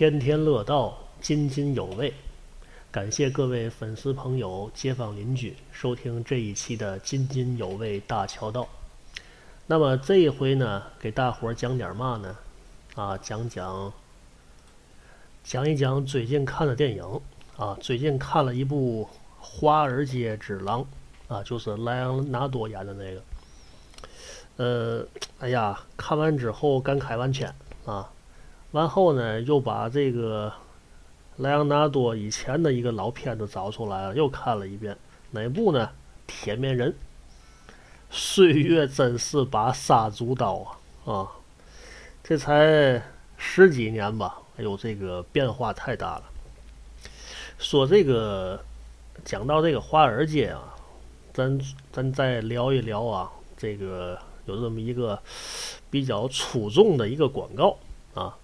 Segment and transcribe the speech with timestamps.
[0.00, 2.10] 天天乐道，津津有味。
[2.90, 8.66] 感谢各位粉丝朋友、街坊邻居收听这一期的津津有味大桥道。
[9.66, 12.34] 那么这一回呢，给大伙儿讲点嘛呢？
[12.94, 13.92] 啊，讲讲
[15.44, 17.20] 讲一讲最近看的电影
[17.58, 17.76] 啊。
[17.78, 19.04] 最近看了一部
[19.38, 20.82] 《华尔街之狼》
[21.34, 23.22] 啊，就是莱昂纳多演的那个。
[24.56, 25.06] 呃，
[25.40, 27.54] 哎呀，看完之后感慨万千
[27.84, 28.10] 啊。
[28.72, 30.52] 完后呢，又把这个
[31.38, 34.96] 莱昂纳多以前的一个老片子找出来了，又看了一遍。
[35.32, 35.86] 哪部呢？
[36.26, 36.90] 《铁面人》。
[38.12, 41.14] 岁月真是把杀猪刀啊！
[41.14, 41.30] 啊，
[42.24, 43.00] 这才
[43.36, 46.24] 十几年吧，哎呦，这个变化太大了。
[47.56, 48.60] 说这个，
[49.24, 50.74] 讲到这个华尔街啊，
[51.32, 51.60] 咱
[51.92, 55.16] 咱再聊一聊啊，这个有这么一个
[55.88, 57.78] 比较出众的一个广告
[58.14, 58.36] 啊。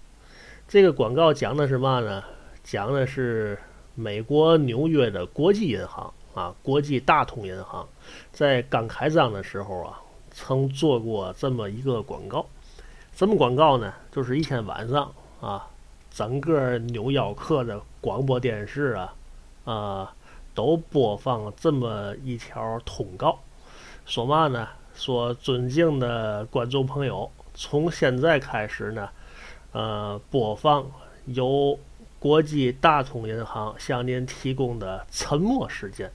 [0.67, 2.21] 这个广告讲的是嘛呢？
[2.61, 3.57] 讲的是
[3.95, 7.87] 美国纽约的国际银行啊，国际大通银行，
[8.33, 12.45] 在刚开张的时候啊，曾做过这么一个广告。
[13.13, 13.93] 什么广告呢？
[14.11, 15.65] 就是一天晚上啊，
[16.11, 19.15] 整个纽约客的广播电视啊，
[19.63, 20.13] 啊，
[20.53, 23.39] 都播放这么一条通告，
[24.05, 24.67] 说嘛呢？
[24.93, 29.07] 说尊敬的观众朋友，从现在开始呢。
[29.77, 30.89] 呃，播放
[31.27, 31.77] 由
[32.17, 36.11] 国际大通银行向您提供的沉默时间。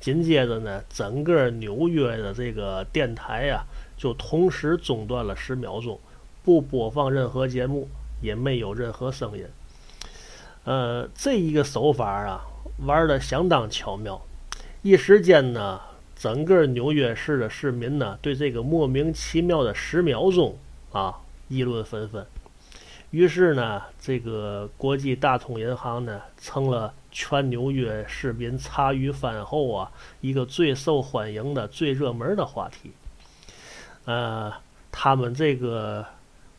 [0.00, 3.62] 紧接着呢，整个纽约的这个电台呀，
[3.98, 6.00] 就同时中断了十秒钟，
[6.42, 7.86] 不播放任何节目，
[8.22, 9.44] 也没有任何声音。
[10.64, 12.46] 呃，这一个手法啊，
[12.86, 14.22] 玩的相当巧妙。
[14.80, 15.78] 一时间呢，
[16.16, 20.56] 整个纽约市的市民呢，对这个莫名其妙的十秒钟
[20.92, 22.24] 啊，议论纷纷。
[23.12, 32.90] 于是呢，这个国际大通银行呢，成了全纽约市民茶余饭后啊一个最受欢迎的、最热门的话题。
[34.06, 34.50] 呃，
[34.90, 36.06] 他们这个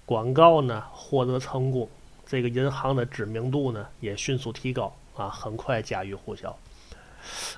[0.06, 1.90] 广告呢获得成功，
[2.24, 6.56] 这个银行的知名度呢也迅速提高啊，很快家喻户晓。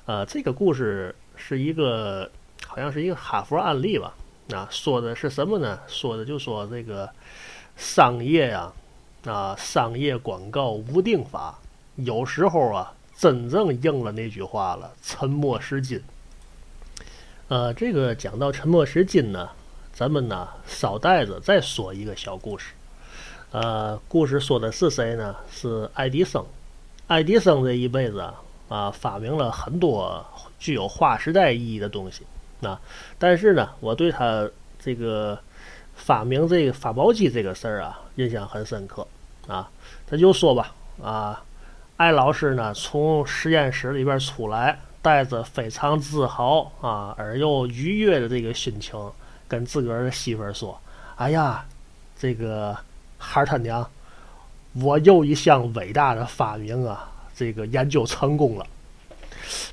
[0.05, 2.31] 呃，这个故事是一个
[2.65, 4.15] 好像是一个哈佛案例吧？
[4.53, 5.81] 啊，说的是什么呢？
[5.85, 7.09] 说的就说这个
[7.75, 8.71] 商业呀。
[9.25, 11.57] 啊商业广告无定法，
[11.95, 16.01] 有时候啊，真正应了那句话了，“沉默是金”。
[17.47, 19.49] 呃，这个讲到“沉默是金”呢，
[19.93, 22.73] 咱们呢，捎带着再说一个小故事。
[23.51, 25.35] 呃，故事说的是谁呢？
[25.49, 26.45] 是爱迪生。
[27.07, 28.19] 爱迪生这一辈子
[28.67, 30.25] 啊，发明了很多
[30.59, 32.23] 具有划时代意义的东西。
[32.61, 32.79] 啊，
[33.19, 34.49] 但是呢，我对他
[34.79, 35.39] 这个
[35.95, 39.05] 发明这个发报机这个事儿啊，印象很深刻。
[39.47, 39.69] 啊，
[40.07, 41.43] 咱就说吧，啊，
[41.97, 48.99] 艾老师呢从实验室里边出来，带着非常自豪啊而又愉悦的这个心情，
[49.47, 50.79] 跟自个儿的媳妇说
[51.15, 51.63] ：“哎呀，
[52.17, 52.75] 这个
[53.19, 53.87] 孩他娘，
[54.73, 58.65] 我又一项伟大的发明啊，这个研究成功了。”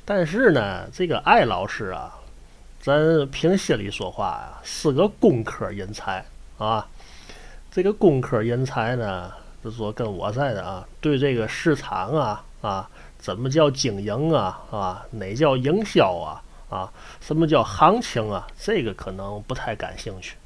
[0.04, 2.18] 但是呢，这个艾老师啊，
[2.78, 6.22] 咱凭心里说话呀，是个工科人才
[6.58, 6.86] 啊。
[7.70, 9.32] 这个工科人才呢。
[9.62, 20.36] 就说跟我在的啊，对这个市场啊啊，怎么叫经营啊啊，哪叫营销啊啊，什么叫行情啊，这个可能不太感兴趣。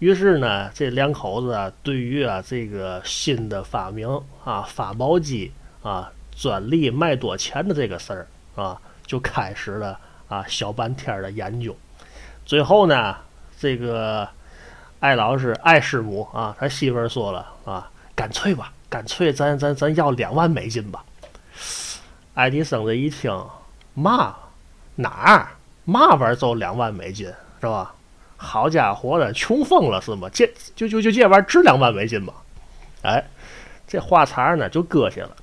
[0.00, 4.06] 于是呢，这两口子啊，对于啊这个新的发明
[4.44, 5.50] 啊，发包机
[5.82, 9.98] 啊，专利卖多钱的这个事儿啊，就开始了
[10.28, 11.74] 啊小半天儿的研究。
[12.44, 13.16] 最后呢，
[13.58, 14.28] 这个
[15.00, 17.90] 艾老师艾师母啊，他媳妇儿说了啊。
[18.16, 21.04] 干脆吧，干脆咱咱咱要两万美金吧。
[22.34, 23.30] 爱迪生这一听，
[23.94, 24.34] 嘛
[24.94, 25.48] 哪儿
[25.84, 27.26] 嘛玩意儿就两万美金
[27.60, 27.94] 是吧？
[28.38, 30.28] 好家伙的，穷疯了是吗？
[30.32, 32.32] 这就就就这玩意儿值两万美金吗？
[33.02, 33.22] 哎，
[33.86, 35.36] 这话茬呢就搁下了，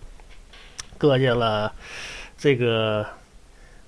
[0.97, 1.71] 搁下了。
[2.37, 3.05] 这个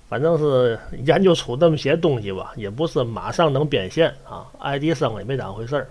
[0.08, 4.46] 反正是研究出那么些东西吧，也不是马上能变现啊。
[4.60, 5.88] 爱迪生也没当回事儿。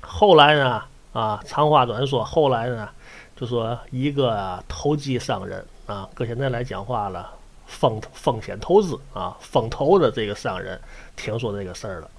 [0.00, 0.82] 后来呢？
[1.16, 2.86] 啊，长话短说，后来呢，
[3.34, 7.32] 就说一个投机商人啊，搁现在来讲话了，
[7.66, 10.78] 风风险投资啊，风投的这个商人，
[11.16, 12.10] 听说这个事儿了，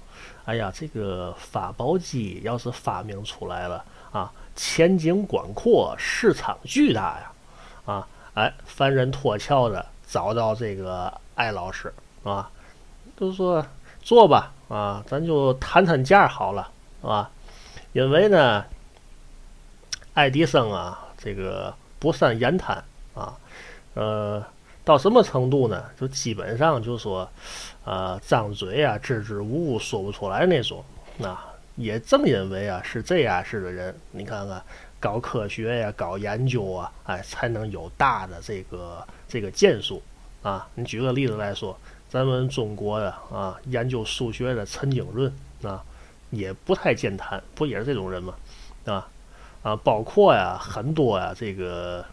[0.46, 7.32] 哎呀，这个发报机要是发明出来了啊，前景广阔，市场巨大呀，
[7.86, 12.50] 啊，哎，凡人脱壳的找到这个艾老师啊，
[13.16, 13.64] 就说
[14.02, 16.68] 做吧，啊，咱就谈谈价好了，
[17.00, 17.30] 是吧？
[17.92, 18.64] 因为呢。
[20.18, 22.82] 爱迪生啊，这个不善言谈
[23.14, 23.38] 啊，
[23.94, 24.44] 呃，
[24.84, 25.84] 到什么程度呢？
[25.96, 27.30] 就基本上就说，
[27.84, 30.84] 呃，张嘴啊，支支吾吾说不出来那种。
[31.18, 31.38] 那
[31.76, 34.60] 也正因为啊是这样式的人，你看看
[34.98, 40.02] 搞科学呀，搞研究啊，哎，才能有大的这个这个建树
[40.42, 40.68] 啊。
[40.74, 41.78] 你举个例子来说，
[42.10, 45.32] 咱们中国的啊，研究数学的陈景润
[45.62, 45.80] 啊，
[46.30, 48.34] 也不太健谈，不也是这种人吗？
[48.84, 49.08] 啊？
[49.62, 52.04] 啊，包括呀，很多呀，这个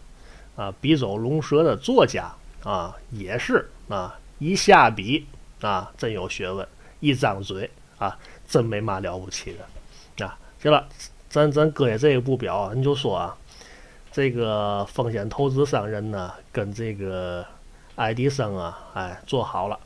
[0.56, 2.33] 啊，笔走龙蛇的作家
[2.63, 5.27] 啊，也是啊，一下笔
[5.62, 6.65] 啊，真有学问；
[7.00, 7.69] 一张嘴
[8.00, 10.25] 啊，真没嘛了不起的。
[10.25, 10.88] 啊，行了，
[11.30, 13.38] 咱咱搁下这个不表，你就说啊，
[14.12, 17.45] 这个风险投资商人呢，跟这个
[17.95, 19.80] 爱迪生啊，哎，做好了，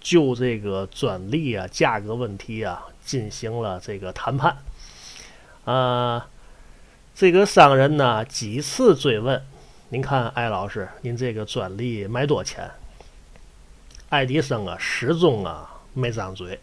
[0.00, 4.56] 就这个专利啊、价格问题啊，进行了这个谈判，
[5.64, 6.26] 啊。
[7.14, 9.42] 这个商人呢几次追问
[9.90, 12.70] ：“您看，艾老师，您这个专利卖多钱？”
[14.08, 16.58] 爱迪生啊，始终啊没张嘴。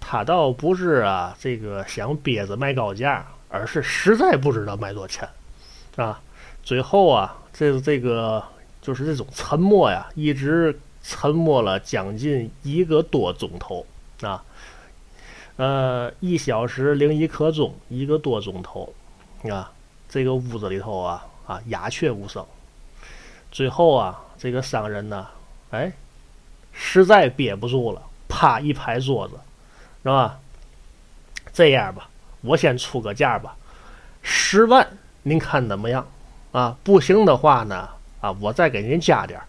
[0.00, 5.28] 他倒不是啊这个想憋着卖高价，而是实在不知道卖多钱
[5.96, 6.20] 啊。
[6.62, 8.42] 最后啊，这这个
[8.80, 13.84] 就是这种沉默呀，一直沉默了将近一个多钟头
[14.22, 14.44] 啊。
[15.56, 18.94] 呃，一小时零一刻钟，一个多钟头。
[19.44, 19.70] 啊，
[20.08, 22.44] 这个屋子里头啊啊鸦雀无声。
[23.50, 25.26] 最后啊，这个商人呢，
[25.70, 25.92] 哎，
[26.72, 29.34] 实在憋不住了，啪一拍桌子，
[30.02, 30.38] 是吧？
[31.52, 32.08] 这样吧，
[32.42, 33.56] 我先出个价吧，
[34.22, 34.86] 十万，
[35.22, 36.06] 您看怎么样？
[36.52, 37.88] 啊，不行的话呢，
[38.20, 39.46] 啊，我再给您加点儿。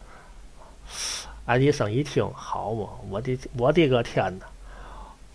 [1.46, 4.46] 爱迪生一听，好嘛，我的我的个天哪！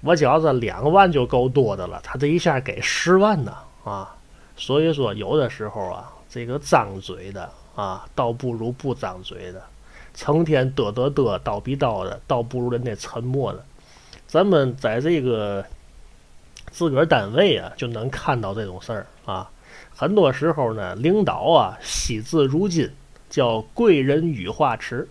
[0.00, 4.14] 我觉着两万就够多的了，他这一下给十万呢，啊！
[4.56, 9.60] 所以说，有的时候啊，这个张嘴的啊，倒不如不张嘴的；
[10.14, 13.64] 成天嘚嘚嘚、叨逼叨的，倒不如人家沉默的。
[14.26, 15.64] 咱们在这个
[16.70, 19.50] 自个儿单位啊，就能看到这种事儿啊。
[19.96, 22.90] 很多时候呢，领导啊，惜字如金，
[23.28, 25.08] 叫贵人语化迟。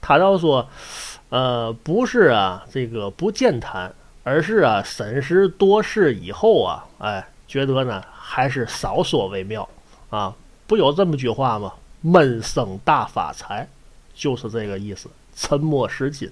[0.00, 0.68] 他倒说，
[1.30, 3.92] 呃，不是啊，这个不健谈，
[4.24, 8.04] 而是啊，审时度势以后啊，哎，觉得呢。
[8.26, 9.68] 还是少说为妙
[10.08, 10.34] 啊！
[10.66, 11.74] 不有这么句话吗？
[12.00, 13.68] 闷声大发财，
[14.14, 15.10] 就是这个意思。
[15.36, 16.30] 沉默是金。